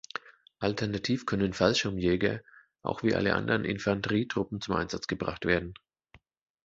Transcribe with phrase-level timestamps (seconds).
[0.57, 2.41] Alternativ können Fallschirmjäger
[2.81, 5.75] auch wie alle anderen Infanterietruppen zum Einsatz gebracht werden.